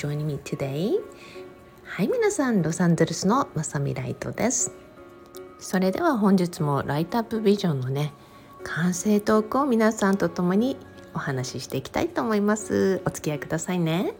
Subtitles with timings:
[0.00, 0.94] joining me today.
[1.84, 4.72] はい皆さんロサンゼルスのまさみライトです。
[5.58, 8.14] それでは本日もライトアップビジョンのね
[8.64, 10.78] 完成トークを皆さんと共に
[11.12, 13.02] お話ししていきたいと思います。
[13.04, 14.14] お付き合いくださいね。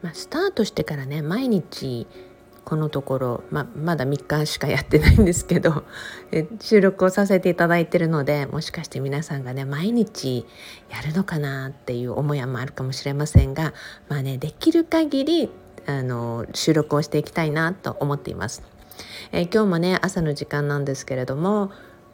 [0.00, 2.06] まあ、スタートしてからね毎日
[2.70, 5.82] このところ、ままだ3日しかやってないんですけど
[6.60, 10.46] 収録をさせていただいてるのでもしかして皆さんがね毎日
[10.88, 13.74] やるのかなっていう思いもあるかもしれませんが
[14.08, 15.50] まあねできる限り
[15.86, 18.62] あの収録をしていきたいなと思っています。
[19.32, 21.72] え今日もね朝の時間なんですけれども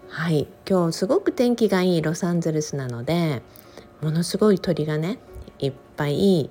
[0.08, 3.42] はい今日すごく天気がいいロサンゼルスなので
[4.00, 5.18] ものすごい鳥がね
[5.58, 6.48] いっぱい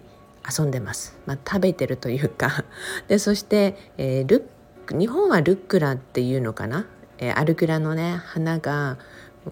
[0.48, 2.66] 遊んでます、まあ、食べてるというか
[3.08, 4.48] でそして、えー、ル
[4.92, 6.86] 日本はルックラっていうのかな、
[7.18, 8.98] えー、アルグラのね花が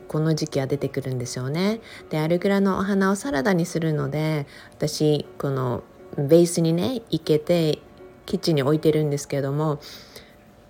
[0.07, 1.79] この時期は出てくるんですよね。
[2.09, 5.83] でアルグラのお花をサラダにするので私この
[6.17, 7.79] ベースにね行けて
[8.25, 9.79] キッチンに置いてるんですけども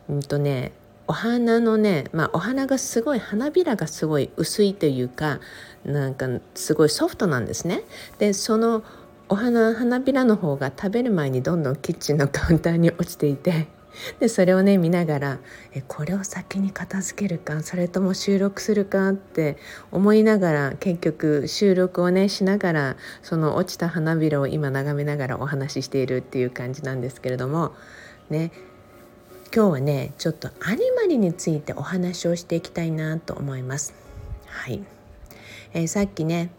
[0.10, 0.72] うんとね
[1.08, 5.40] お花のね、まあ、お花がすごい花びらがすごい薄いというか
[5.86, 7.84] なんかすごいソフトなんですね。
[8.20, 8.84] でその
[9.30, 13.68] お花花びらの方が食べる前にどんどんキッチンのカウンターに落ちていて
[14.20, 15.40] でそれをね見ながら
[15.72, 19.58] えこれを先に片付けるかそれとも収録するかって
[19.92, 27.74] 思いながら結局収録をねしながらその落ちた花びらを今眺めながらお話ししているっていう感じなんですけれども
[28.30, 28.52] ね
[29.56, 33.94] 今日はねちょっとアニマルについてお話をしていきたいなと思います。
[34.48, 34.84] はい、
[35.74, 36.50] えー、さっきね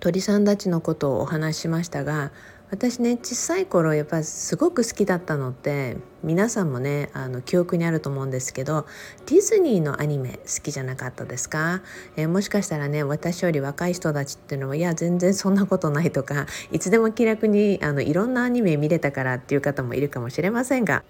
[0.00, 2.30] 鳥さんたちのことをお話ししましたが
[2.70, 8.86] 私ね小さい頃やっぱすごく好きだったのって皆さんもねあの記憶にあると思うんですけど
[9.26, 11.82] ディズニーのアニメ好きじゃなかったですか、
[12.16, 21.04] えー、もしかしたらね私より若い人たちっていうのはいや全然そんなことないとかいつでも気楽にあのいろんなアニメ見れたからっていう方もいるかもしれませんが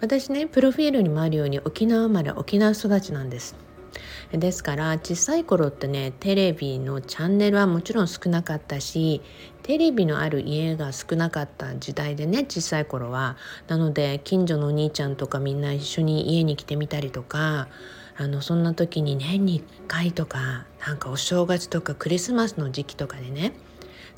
[0.00, 3.67] 私ねプロフィールにもあるように沖縄生まれ沖縄育ちなんです。
[4.32, 9.22] ですから小さい頃ってねテレビのチャンネルはもちろん少なかったし
[9.62, 13.36] テレビのある家が少なかった時代でね小さい頃は。
[13.68, 17.68] なので近所のお兄ちゃんとかみんな一緒に家に来てみたりとか
[18.18, 23.52] あのそんな時に年に1回とかなんかお正月とかクリスマスの時期とかでね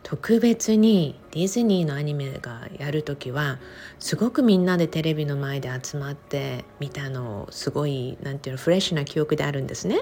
[0.02, 3.58] 特別にディズニーのアニメがやる時は
[3.98, 10.00] すごくみんなでテレビの前で集まって見たのをすごいなんていうのフレッシュな記憶であるんですね。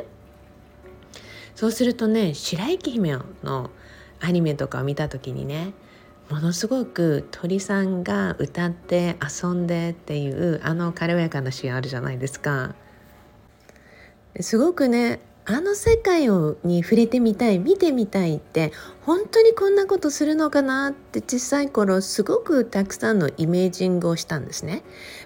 [1.54, 3.70] そうするとね白雪姫の
[4.20, 5.72] アニメとかを見た時にね
[6.30, 12.74] ものすごく鳥さんが歌って遊んでっていうあの軽やかなシーンあるじゃないですか。
[14.40, 15.20] すごくね
[15.50, 18.70] あの世界をに触れてみたい見てみたいって
[19.00, 24.82] 本当にこんなことするのかなって小さい頃すごくたくさんのイメージングをしたんですね。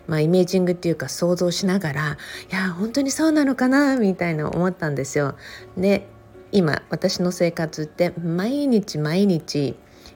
[0.06, 2.18] まあイメージングっていうか想像しながら
[2.52, 5.34] いや本当にそうなのかなみたいな思ったんですよ。
[5.76, 6.06] で
[6.52, 9.74] 今私の生活って毎日毎日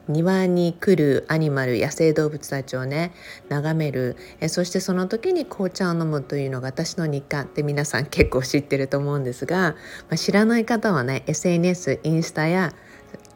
[0.08, 3.12] 庭に来るアニマル野生動物たちをね
[3.48, 4.16] 眺める。
[4.40, 7.46] えそしてその時に紅茶を飲むというのが私の日課。
[7.46, 9.74] って皆さん結構知ってると思うんですが、
[10.08, 12.72] まあ、知らない方はね SNS インスタや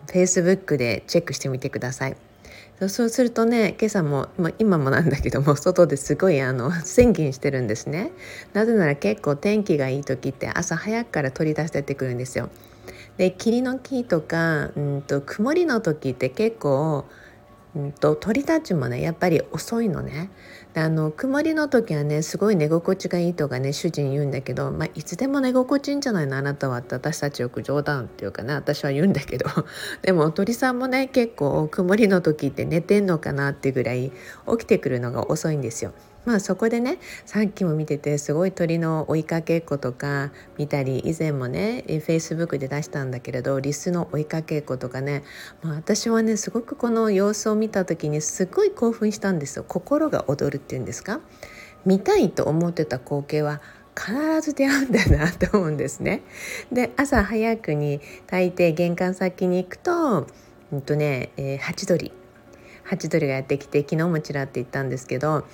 [0.06, 2.16] Facebook でチェックしてみてください。
[2.88, 8.10] そうするとね今朝も、まあ、今もなんだけども外ですごいあの宣言してるんですね。
[8.52, 12.48] なぜなら結構天気がいい時って朝早くから取り出してってくるんですよ。
[13.16, 17.04] で霧の木とか、うんと、曇りの時って結構、
[17.74, 20.30] うんと、鳥たちもねやっぱり遅いのね。
[20.74, 29.46] であの曇りの時はねすごい寝心地がいいとかね主人言うんだけど、まあ、いつでも寝心地いいんじゃないのあなたはって私たちよく冗談っていうかね私は言うんだけど
[30.02, 34.12] でも鳥さんもね結構曇りの時って寝てんのかなってぐらい
[34.48, 35.92] 起きてくるのが遅いんですよ。
[36.26, 45.22] まあそこでねさっきも見ててすごい鳥の追いかけっことか見たり以前もねフェイスブックで出したんだけれどリスの追いかけっことかね、
[45.62, 49.64] まあ、私はねすごくこの様子を見た時にすごい興奮したんですよ。
[49.66, 51.20] 心が躍るっていうんですか？
[51.86, 53.62] 見たいと思ってた光景は
[53.96, 56.22] 必ず出会うんだなと思うんですね。
[56.70, 60.26] で朝早くに大抵玄関先に行くと,、
[60.70, 61.30] うんとね、
[61.62, 62.12] ハチドリ。
[62.84, 65.46] ハチドリがやってきて昨日もちらって言ったんですけど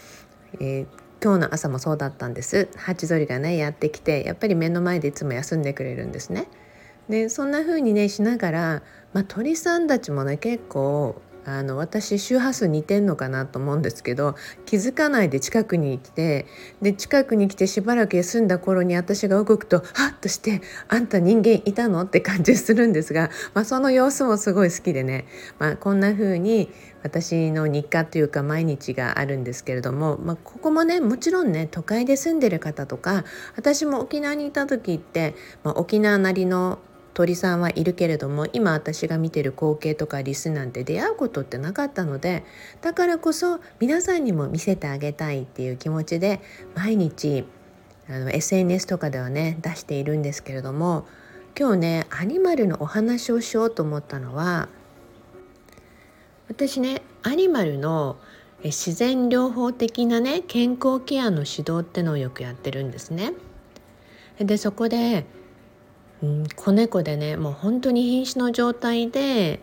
[0.54, 0.86] えー、
[1.22, 6.48] 今日の朝もそうだったんですハチドリがねやってきてやっぱり目の前でいつも休んでくれるんですね。
[7.08, 8.82] でそんな風にねしながら、
[9.12, 14.34] まあ、鳥さんたちもね結構あの私周波数似てんのかなと思うんですけど
[14.64, 16.46] 気づかないで近くに来て
[16.82, 25.26] で近くに来てしばらく休んだ頃に私が動くとハッとして「あんた人間いたの?」って感じするんですが、まあ、その様子もすごい好きでね、
[25.60, 26.68] まあ、こんな風に
[27.04, 36.80] 私の日課というか毎日があるんですけれども、まあ、ここもねもちろんね都会で住んでる方とか私も沖縄にいた時って、まあ、沖縄なりの
[37.16, 42.44] 鳥さんはいるけれども今私が見てる光景とかリスなんて出会うことってなかったので
[42.82, 46.42] だからこそ皆さんにも見せてあげたいっていう気持ちで
[46.74, 47.46] 毎日
[48.10, 51.06] あの SNS とかではね出しているんですけれども
[51.58, 54.68] 今日ねアニマルのお話をしようと思ったのは
[56.50, 58.18] 私ねアニマルの
[58.62, 63.32] 自然療法的なね健康ケアの指導ってのをよくやってるんですね。
[64.38, 65.24] でそこで
[66.54, 69.60] 子猫でねもう本当に瀕死の状態で、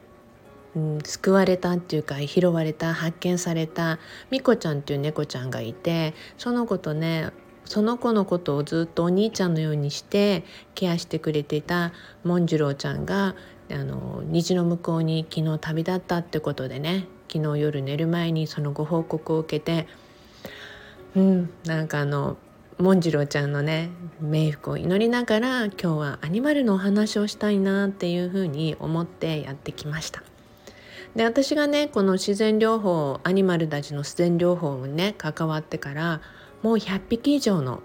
[0.76, 7.32] うん、救われたっていうか拾われた発見されたミコちゃんっていう猫ちゃんがいてその子とね
[7.66, 10.44] その子のことをずっとお兄ちゃんのようにして
[10.76, 13.36] ケアしてくれていたモンジュローちゃんが
[13.72, 19.88] あの虹の向こうに昨日旅立ったってことでね昨日夜寝る前にそのご報告を受けて
[21.16, 22.38] うんなんかあの
[22.80, 23.90] モンジローちゃんのね
[24.22, 30.24] 冥福を祈りながら今日はアニマルのお話をしたいなっていうふうに思ってやってきました。
[31.16, 36.22] で私がねこの自然療法アニマルたちの自然療法にね関わってから
[36.64, 37.84] もう100匹以上の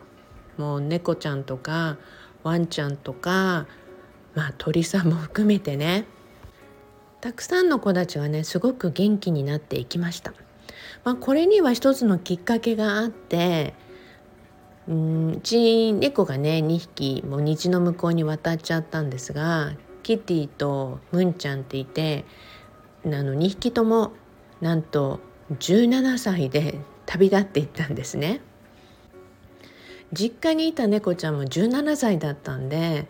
[0.57, 1.99] もう猫ちゃんとか
[2.43, 3.67] ワンちゃんとか、
[4.35, 6.07] まあ、鳥さんも含めてね
[7.21, 10.33] たくさんの子たちがねすごく元気になっていきました。
[11.05, 13.75] まあ、これには一つのきっかけがあって
[14.89, 22.25] うんうち猫がね2匹もう虹の向こうに渡っちゃったんですがキティとムンちゃんっていて
[23.05, 24.13] あの2匹とも
[24.61, 25.21] なんと
[25.53, 28.41] 17歳で旅立っていったんですね。
[30.13, 33.09] 実家にいた猫ちゃんも17歳だったんで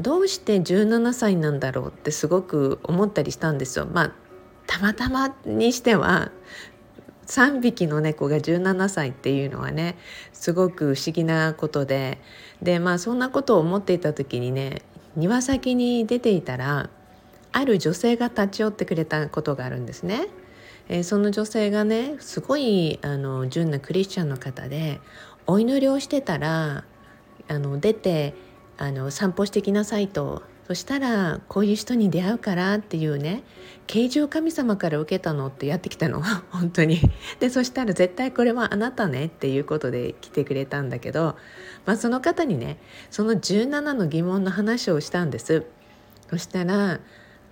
[0.00, 3.86] どうして17歳なんだろうってすごく思ったりしたんですよ。
[3.86, 4.12] まあ
[4.66, 6.32] たまたまにしては
[7.30, 9.96] 3匹の猫が17歳っていうのはね
[10.32, 12.18] すごく不思議なことで
[12.60, 14.82] でまあそんなことを思っていた時にね
[15.14, 16.90] 庭先に出ていたら
[17.52, 20.26] ある女性が立ち寄ってくれたことがあるんですね。
[20.88, 25.00] えー、その女性がねすごいあの純なクリスチャンの方で
[25.46, 26.84] お祈りをしてたら
[27.48, 28.34] あの出て
[28.76, 33.42] あの散歩してきなさいとそしたらこういう人に出会うからっていうね
[33.88, 36.22] 啓示を神様から受けたのってやってきたの。
[36.50, 37.00] 本当に。
[37.40, 41.36] でそしたら絶対これはあなたねっていうことで来てくれたんだけど、
[41.86, 42.78] まあ、その方にね
[43.10, 45.64] その17の疑問の話をしたんです。
[46.30, 47.00] そしたら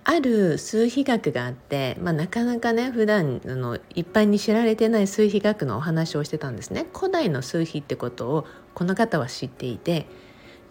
[0.05, 6.85] ある数比学があって、まあ、なかなかね普段あの一般に知られてない数比学のお話をしてたんですね。
[6.97, 10.07] 古代の数比ってことをこの方は知っていて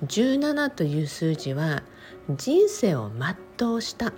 [0.07, 1.83] 17という数字は
[2.31, 3.11] 人生を
[3.59, 4.13] 全うした。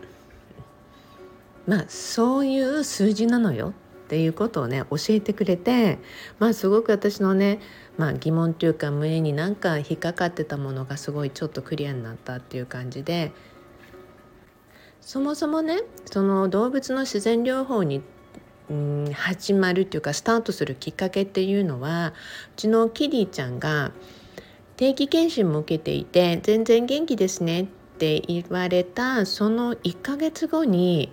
[1.66, 3.72] まあそういう数字なのよっ
[4.08, 5.98] ていうことをね教えてくれて
[6.40, 7.60] まあすごく私のね、
[7.96, 13.30] まあ、疑問というか胸になんか引っかかってたものがすごいちょっとクリアになったっていう感じで
[15.00, 18.02] そもそもねその動物の自然療法に
[18.68, 22.12] うん始まるっていうかスタートするきっかけっていうのはう
[22.56, 23.92] ちのキリーちゃんが
[24.76, 31.12] 定期検診も受けていて全然元気ですねってって言われたその1ヶ月後に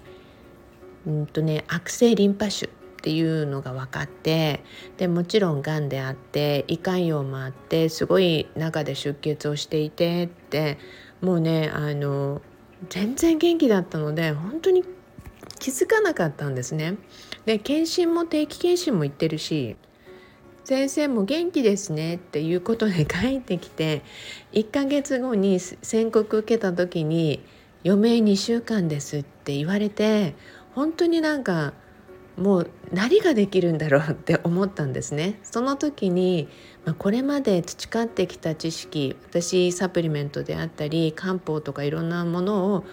[1.06, 2.70] うんとね悪性リンパ腫っ
[3.02, 4.64] ていうのが分かって
[4.96, 10.78] でもちろんがんであって胃潰瘍もあってすごい中で出血をしていてって
[11.22, 12.42] もうねあの
[12.88, 14.86] 全然元気だったので本当に
[15.60, 16.96] 気づかなかったんですね。
[17.46, 19.76] で検診も定期検診も行ってるし
[20.68, 24.02] 先生も元気ですねっていうことで帰ってきて
[24.52, 27.42] 1ヶ月後に宣告受けた時に
[27.86, 30.36] 余命2週間ですって言われて
[30.76, 31.72] 本当になんか
[32.36, 35.40] もう何ができるんだろうって思ったんですね。
[35.42, 36.50] その時に、
[36.84, 42.84] まあ、これまで培ってきた知識私サプリメントであったり漢方とかいろんなものを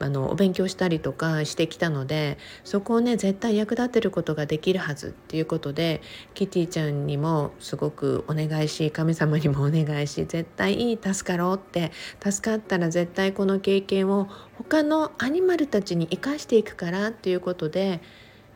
[0.00, 6.02] あのお勉強したりとかしてきたのでそこをね絶対役立てることができるはずっていうことで
[6.34, 18.00] キティちゃんにもすごくお願いし神様にもお願いし絶対いい助かろうって助かったら絶対この経験を他のアニマルたちに生かしていくからっていうことで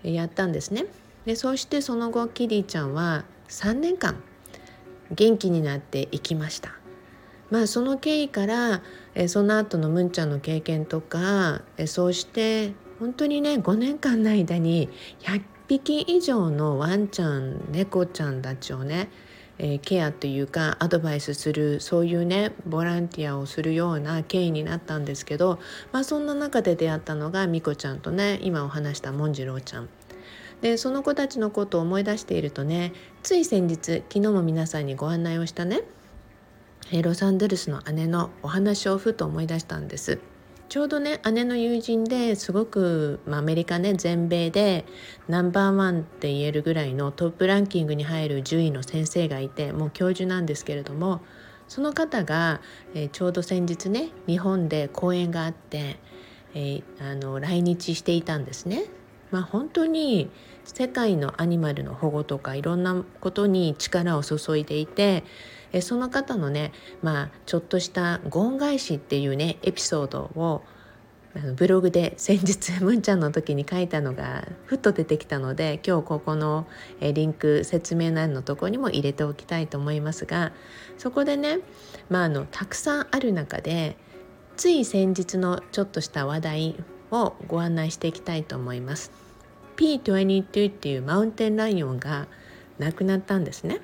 [0.02, 0.86] やったんですね。
[1.24, 4.22] でそしてその後キティちゃんは3年間
[5.10, 6.78] 元気になっていきました。
[7.50, 8.82] まあその経緯から
[9.14, 14.88] えその後のむんちゃんの経験とかえそうして本当にね5年間の間に
[15.20, 19.08] 100匹以上のワンちゃん猫ちゃんたちをね
[19.58, 25.58] え、ケアというかアドバイスするそういうねボランティアをするような経緯になったんですけど、
[25.92, 29.88] まあ、そんな中で出会ったのがみこちゃんとね今お話したもんじろうちゃん。
[30.60, 35.82] でその子たちのことを思い出しているとねつい先日昨日も皆さんにご案内をしたね
[37.02, 40.18] ロサンゼルスの姉のお話をふと思い出したんです。
[40.68, 44.84] ちょうどね姉の友人ですごく、まあ、アメリカね全米で
[45.26, 51.22] ナンバーワンって言えるぐらいのトップランキングに入る獣医の先生がいてもう教授なんですけれども
[51.68, 52.60] その方が、
[52.94, 55.98] えー、ちょうど先日ね日本で講演があって、
[56.54, 58.84] えー、あの来日していたんですね。
[59.30, 60.30] まあ、本当に
[60.64, 65.22] 世界のアニマルの保護とかいろんなことに力を注いでいて
[65.72, 66.72] えその方のね、
[67.02, 70.62] まあ、ちょっとした「ゴン返し」っていうねエピソードを
[71.56, 76.66] ブログで先日むんちゃんの時に書いたのがふっと出てきたので今日ここの
[77.00, 80.52] リンク説明欄のとこにも入れておきたいと思いますが
[80.96, 81.60] そこでね、
[82.08, 83.96] まあ、あのたくさんある中で
[84.56, 89.12] つい先日のちょっとした話題をご案内していきたいと思います。
[89.76, 92.26] P22 っていうマウンテンライオンが
[92.78, 93.80] 亡くなったんですね。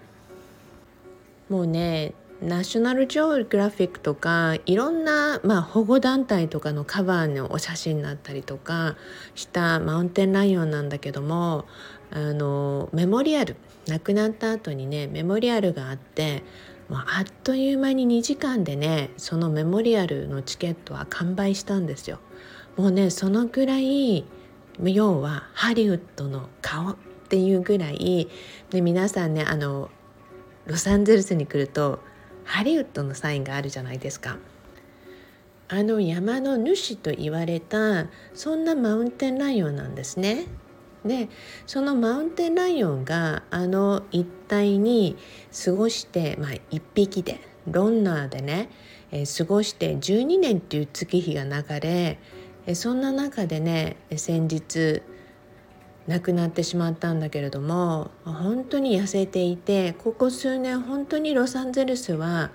[1.48, 8.96] もうねナショナルジオグラフィックとかいろんな、まあ、保護団体とかのカバーのお写真だったりとか
[9.34, 11.64] したマウンテンライオンなんだけども
[12.10, 16.42] あのメモリアル亡くなった後にねメモリアルがあって
[16.88, 22.18] もうあっという間に2時間でねそのメモリアルのチケットは完売したんですよ。
[22.76, 24.24] もうねそのくらい
[24.82, 26.96] 要はハリウッドの顔っ
[27.28, 28.28] ていうぐらい
[28.70, 29.90] で皆さんねあの
[30.66, 32.00] ロサンゼルスに来ると
[32.44, 34.38] ハリウッドのサインがあるじゃないですか。
[35.68, 40.47] あの山の主と言われたそんなマウンテンライオンなんですね。
[41.04, 41.28] で
[41.66, 45.16] そのマウンテンライオンがあの一帯に
[45.64, 48.71] 過ごして、まあ、1匹でロンナーでね、
[49.11, 52.18] えー、過ごして12年っていう月日が流れ、
[52.75, 55.02] そんな中でね先日
[56.06, 62.50] 亡くなってしまったんだけれども本当に痩せていてここ数年本当にロサンゼルスは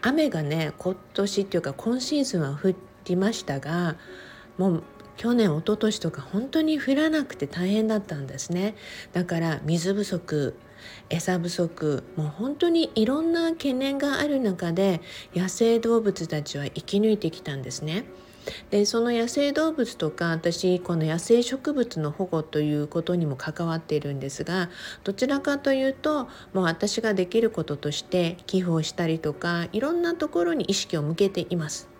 [0.00, 3.96] 雨がね今年っていうか今シーズンは降りましたが
[4.56, 4.82] もう
[5.16, 8.74] 去年一昨年とか本当に降らなくて大変だったんですね
[9.12, 10.56] だから水不足
[11.08, 15.00] 餌不足もう本当にいろんな懸念がある中で
[15.34, 18.04] 野生動物たちは生き抜いてきたんですね。
[18.70, 24.70] でその野生動物とか私この野生植物の保護ということにも関わっているんですが
[25.02, 31.94] どちらかというともう私ができることとして寄付をしたりとかいろんなところに意識を向けています。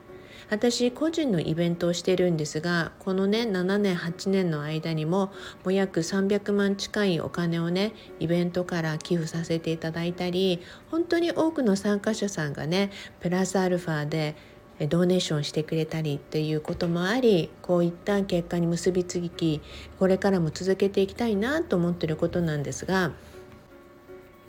[0.50, 5.32] 私個人のイベントをしてるんですがこのね7年8年の間にもも
[5.66, 10.60] う約300万近いお金をねイベントから寄付させていただいたり
[10.90, 14.36] 本当に多くの参加者さんがねプラスアルファで
[14.81, 19.61] ドネーションしてくれたりっていうこともありこういった結果に結びつき
[19.99, 23.12] これからも続けていきたいなと思ってることなんですが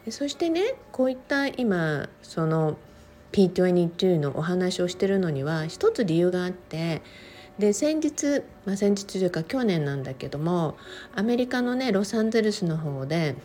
[0.09, 2.77] そしてねこういった今その
[3.31, 7.01] P22 のお話をしてるのには一つ理由があって
[7.59, 10.77] で先日、まあ、先日というか去年なんだけども
[11.15, 13.35] アメリカのねロサンゼルスの方で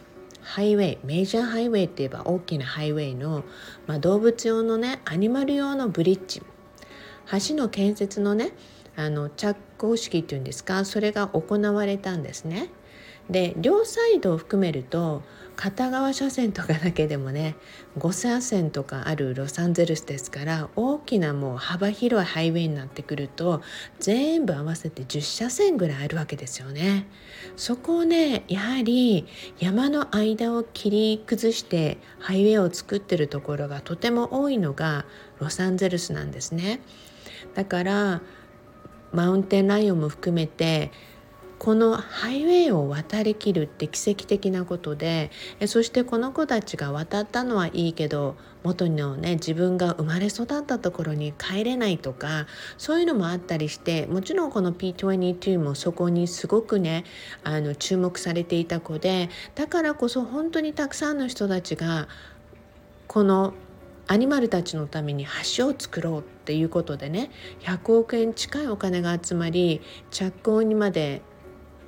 [0.43, 3.45] ハイウェイメジャーハイウェイって言えば大きなハイウェイの、
[3.87, 6.43] まあ、動物用のねアニマル用のブリッジ
[7.31, 8.53] 橋の建設のね
[8.97, 12.71] あの着工式っていうんですかそれが行われたんですね。
[13.31, 15.23] で両サイドを含めると
[15.55, 17.55] 片側車線とかだけでもね
[17.99, 23.63] 5車線とかあるロサンゼルスですから大きなもう幅広いハイウェイになってくると
[24.01, 27.07] 全部合わせて10車線ぐらいあるわけですよね。
[27.57, 29.27] そこをねやはり
[29.59, 35.05] 山の間を切り崩してハイウェイを作ってるところがとても多いのが
[35.39, 36.81] ロサンゼルスなんですね。
[37.55, 38.23] だから
[39.13, 40.93] マウンテンライオンも含めて
[41.61, 45.31] このハイウェイを渡りきるって奇跡的なことで
[45.67, 52.47] そしてこの子たちが渡ったのはいいけど元のね自分が生まれ育ったところに帰れないとか
[52.79, 57.05] そういうのもあったりしてもちろんこの P22 もそこにすごくね
[57.45, 62.09] あの注目されていた子でだからこそ本当にたくさんの人たちが
[63.07, 63.53] この
[64.11, 65.25] アニマルたちのために
[65.57, 71.23] 橋を作ろうっていうことでね100億円近いお金が集まり着工にまで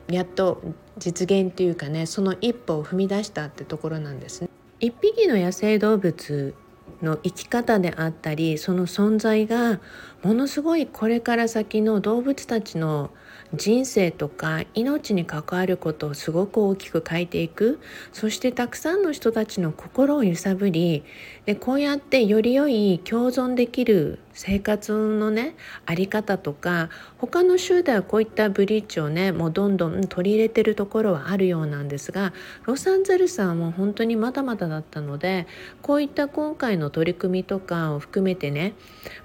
[0.08, 0.62] やっと
[0.98, 4.48] 実現というかねその一歩を踏み出したってところなんですね。
[4.78, 6.54] 一匹の野生動物
[7.02, 9.80] の生き方であったりその存在が
[10.22, 13.10] ものすごいこれから先の動物たちの
[13.54, 17.80] 人生とか命に関わることをすごく大きく変えていく
[18.12, 21.04] そしてたくさんの人たちの心を揺さぶり
[21.44, 25.56] でこうやってより良い共存できる生活のね
[25.86, 32.32] あり方とか他の州ではこういったブリッジをねもうどんどん取り入れてるところはあるようなんですが
[32.64, 35.48] ロサンゼルスはもう本当にまだまだだったので
[35.82, 38.74] こういった今回の取り組みとかを含めてね、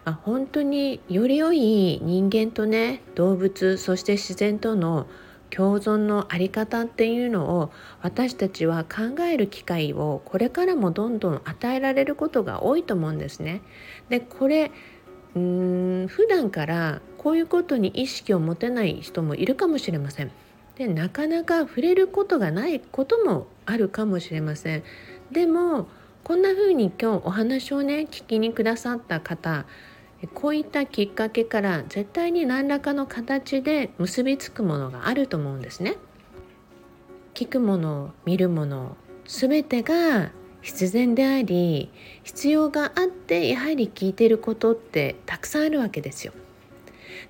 [0.04, 5.06] まあ、本当により良い人間とね動物そして自然との
[5.50, 13.62] 共存の在り方っていうのを私たちは考える機会をこれからもどんどん与えられることが多いと思うんですね。
[14.10, 14.72] でこれ
[15.36, 20.32] うーん普段からこういうことに意識を持てない人もいるかもしれません。
[20.75, 24.84] でなかなか触れることがないこともあるかもしれません。
[25.32, 25.88] でも
[26.24, 29.66] こんな風に今日お話をね聞きにくださった方
[30.34, 35.96] こういったきっかけから絶対に何らかの形で結びつくものがあると思うんですね。
[37.36, 40.32] 聞くもの見るもの全てが
[40.62, 41.92] 必然であり
[42.24, 46.34] 必要があってやはり聞いてることってたくさんあるわけですよ。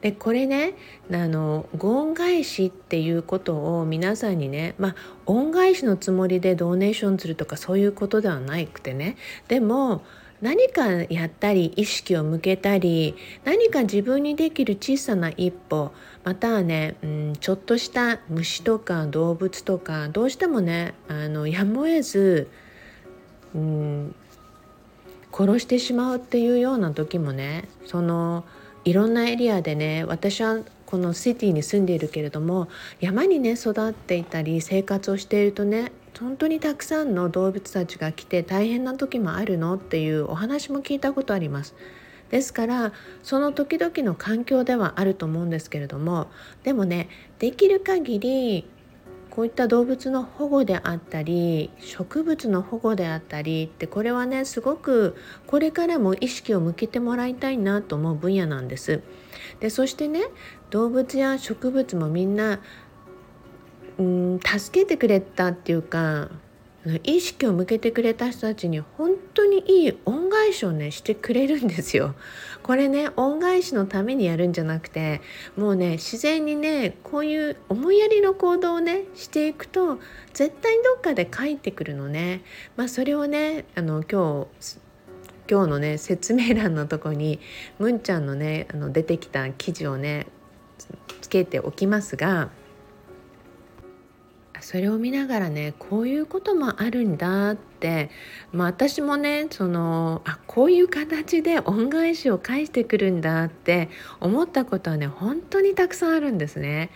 [0.01, 0.75] でこれね
[1.12, 9.17] あのご恩返しっていうことを皆さんにねまあ恩返しのつもりでドーネーションするとかそういうことではなくてね
[9.48, 10.03] でも
[10.41, 15.91] 何かやったり意識を向けたり何か自分にできる小さな一歩
[16.24, 22.50] またはね、うん、ちょっとした虫とか動物とかどうしてもねあのやむを得ず、
[23.56, 24.15] うん、
[25.32, 28.44] 殺してしまうっていうような時もねその
[28.86, 32.70] いろんなエリアでね私はこのシティに住んでいるけれども
[33.01, 41.75] 山にね育っていたり生活をしているとね本当にたくさんの動物たちが来て大変な時もあるのっていうお話も聞いたことあります。
[42.29, 42.91] ですから
[43.24, 46.27] その時々の環境ではあると思うんですけれども
[46.63, 47.07] でもね
[47.39, 48.69] できる限り
[49.38, 59.01] こういった動物の保護であったり植物の保護であったりってこれはねすごくこれからも意識を向けてもらいたいなと思う分野なんです。
[59.59, 60.21] でそしてね
[60.71, 62.59] 動物や植物もみんな
[63.99, 66.29] うん助けてくれたっていうか
[67.03, 72.15] 意識を向けてくれた人たちに本当にいい恩返しをねしてくれるんですよ。
[72.63, 75.21] これね恩返しのためにやるんじゃなくて
[75.57, 79.99] もうね自然にねこういう思いやりの行動をねしていくと
[80.33, 82.41] 絶対にどっかで帰ってくるのね。
[82.77, 84.77] まあ、それをねあの今日
[85.49, 87.39] 今日のね説明欄のとこに
[87.79, 90.27] むんちゃんのねあの出てきた記事をね
[91.21, 92.49] つけておきますが
[94.67, 98.10] それを見ながらねこういうこともあるんだって、
[98.51, 103.88] まあ、私もねそのあこういう形で恩返しを返してくるんだって
[104.19, 106.89] 思ったことはね本当にたくさんあるんですね。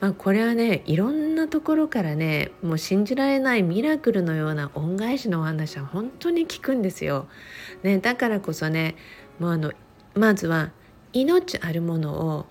[0.00, 7.28] まあ、これはねいろんなところからねもう信じられないミラクルのような恩返しのお話は本当に聞くんですよ。
[7.82, 8.94] ね、だからこそね
[9.38, 9.72] もうあの
[10.14, 10.70] まずは
[11.12, 12.46] 命あるものを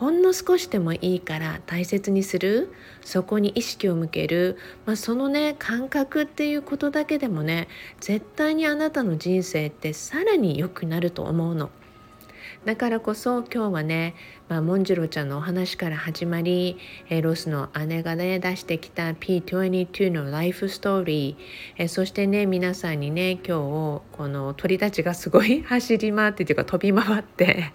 [0.00, 7.68] ほんの少しでもいいから大切にするそこに意識を向ける、まあ、そのね感覚っていうことだけでもね
[8.00, 11.68] 絶対にあなたの人生ってさらに良くなると思うの。
[12.66, 14.14] だからこそ今日はね、
[14.48, 16.76] まあ、モンジロちゃんのお話から始まり、
[17.08, 21.42] えー、ロスの姉がね出してきた P22 のライフストーリー、
[21.78, 27.72] えー、そしてね皆さんにね今日この鳥たちがすごい 走り回ってというか飛び回って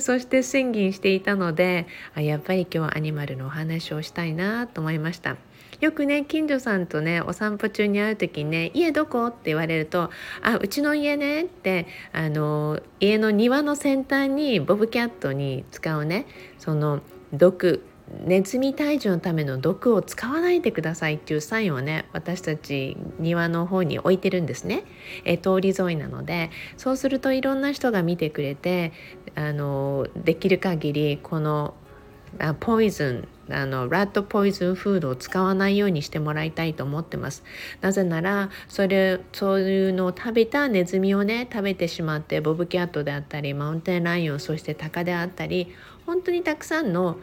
[0.00, 5.36] そして宣言していたのであやっぱり今日はアニマルのお話をしたいなと思いました。
[5.82, 16.26] よくね近所さんとねお散歩中に会う時にね「家どこ?」って言われると「あうちの家ね」ってあの家の庭の先端にボブキャットに使うね
[16.58, 17.00] その
[17.32, 17.82] 毒
[18.24, 24.84] ネズミ退治のための毒を使わないでくださいっていうサインをね私たち庭の方に置いてるんですね、
[25.24, 28.92] え通り沿いなのでそうするといろんな人が見てくれて
[29.34, 31.74] あのできる限りこの
[32.38, 37.42] あポイズンあのラッドポイズンフードを使わないようにしてもらいたいと思ってます。
[37.80, 45.74] なぜならそれそういうのを食べたネズミをね食べてしまってボブキャットであったりマウンテンライオンそしてタカであったり
[46.06, 47.16] 本当にたくさんの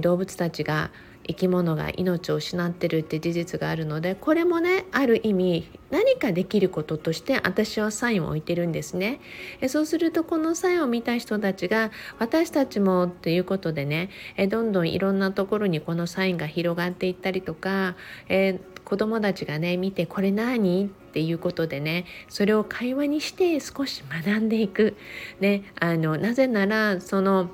[0.00, 0.90] 動物たちが
[1.28, 9.20] 生き物が命を失ってるって事実があるのでこれもねある意味何かできることとして私はサインを置いてるんですね。
[9.68, 14.10] そうするとこのサインを見た人たちが私たちもっていうことでね
[14.48, 17.94] どんどんいろんなところにこのサインが広がっていったりとか
[18.28, 24.96] え子供たちがね見てこれ何っていうことでねそれを会話にして少し学んでいく、
[25.40, 27.50] ね、あのなぜならその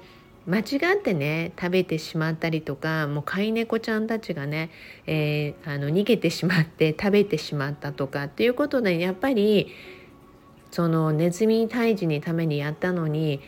[0.46, 0.62] 間違
[0.94, 4.70] ってね食べてしまったりとかもう飼い猫ちゃんたちがね、
[5.06, 9.72] えー、あの逃げてしまって食べてしまったとかっていうことでやっぱり
[10.70, 13.40] そのネズミ退治にためにやったのに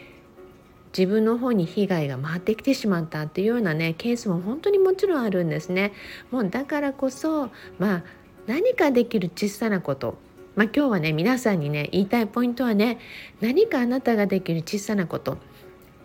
[0.96, 5.92] 自分の方に被害が回ってきてしまったっていうようなねケースも本当にもちろんあるんですね。
[6.30, 8.04] もうだからこそまあ
[8.46, 10.16] 何かできる小さなこと
[10.54, 12.98] まあ、今日はね皆さんにね言いたいポイントはね
[13.42, 15.36] 何かあなたができる小さなこと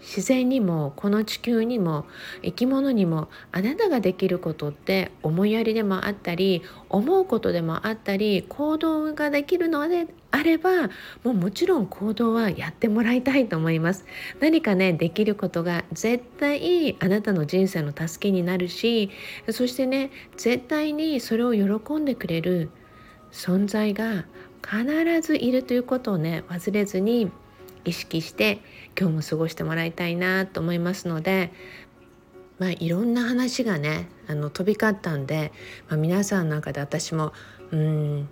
[0.02, 2.06] 自然にもこの地球にも
[2.44, 10.88] 生き物にもあなたができることって思いやりでもあったり思うことでもあったり行動ができるのであれば
[11.24, 14.06] もうもちろん行動はやってもらいたいと思います。
[14.40, 19.12] 何かねできることが絶対あなたの人生の助けになるし
[19.50, 22.70] そしてね絶対にそれを喜んでくれる
[23.32, 24.26] 存在が
[24.64, 27.32] 必ずいるということをね忘れずに
[27.86, 28.60] 意識して
[29.00, 31.52] 今日も過ごしてもらいたいなと思いますので
[32.60, 35.52] まあいろんな話がねあの飛び交ったんで、
[35.90, 37.34] まあ、皆さんの中で私も
[37.72, 38.30] うん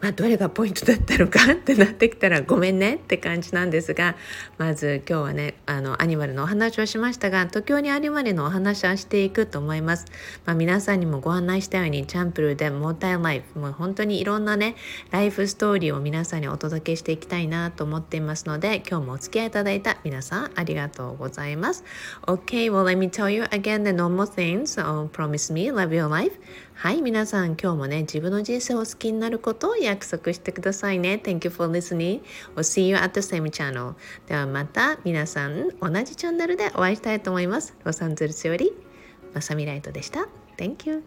[0.00, 4.16] まあ、どれがポイントだったのかってなってきたらごめんねって感じなんですが
[4.56, 10.06] まず今日はねあのアニマルのお話をしましたが東京にアニマルのお話はしていくと思います、
[10.46, 14.76] まあ、皆さんにもご案内したようにチャンプルでモータイライフもう本当にいろんなね
[15.10, 21.84] ライフストーリーを皆さんにお届けしていきたいなと思っていますので今日もお付き合いいただいた皆さんありがとうございます。
[22.22, 24.80] OK well let me tell you again the normal things.
[24.80, 26.38] So promise me love your life.
[26.78, 31.20] はい皆さん今日もね自分の人生を好きになることを約束してくださいね。
[31.20, 32.20] Thank you for listening.
[32.54, 33.94] We'll see you at the same channel.
[34.28, 37.74] ではまた皆さん同じチャンネルでお会いしたいと思います。
[37.82, 38.70] ロサンゼルスより
[39.34, 40.28] まさみライトでした。
[40.56, 41.02] Thank you.